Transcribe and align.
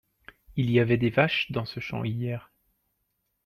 il 0.55 0.71
y 0.71 0.79
avait 0.79 0.97
des 0.97 1.11
vaches 1.11 1.51
dans 1.51 1.65
ce 1.65 1.79
hamps 1.93 2.03
hier. 2.03 2.51